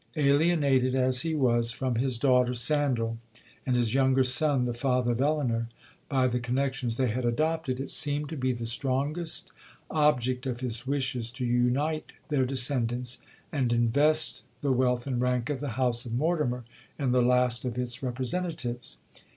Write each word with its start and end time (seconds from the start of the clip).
Alienated 0.15 0.95
as 0.95 1.21
he 1.21 1.35
was 1.35 1.71
from 1.71 1.93
his 1.93 2.17
daughter 2.17 2.55
Sandal, 2.55 3.19
and 3.67 3.75
his 3.75 3.93
younger 3.93 4.23
son 4.23 4.65
the 4.65 4.73
father 4.73 5.11
of 5.11 5.21
Elinor, 5.21 5.69
by 6.09 6.25
the 6.25 6.39
connexions 6.39 6.97
they 6.97 7.09
had 7.09 7.23
adopted, 7.23 7.79
it 7.79 7.91
seemed 7.91 8.27
to 8.29 8.35
be 8.35 8.51
the 8.51 8.65
strongest 8.65 9.51
object 9.91 10.47
of 10.47 10.61
his 10.61 10.87
wishes 10.87 11.29
to 11.29 11.45
unite 11.45 12.13
their 12.29 12.45
descendants, 12.45 13.21
and 13.51 13.71
invest 13.71 14.43
the 14.61 14.71
wealth 14.73 15.05
and 15.05 15.21
rank 15.21 15.51
of 15.51 15.59
the 15.59 15.69
house 15.77 16.03
of 16.07 16.15
Mortimer 16.15 16.63
in 16.97 17.11
the 17.11 17.21
last 17.21 17.63
of 17.63 17.77
its 17.77 18.01
representatives. 18.01 18.97